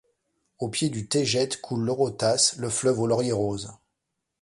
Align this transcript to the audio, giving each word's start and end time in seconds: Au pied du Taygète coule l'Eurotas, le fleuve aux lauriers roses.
Au 0.57 0.67
pied 0.67 0.89
du 0.89 1.07
Taygète 1.07 1.61
coule 1.61 1.85
l'Eurotas, 1.85 2.55
le 2.57 2.71
fleuve 2.71 3.01
aux 3.01 3.05
lauriers 3.05 3.33
roses. 3.33 3.71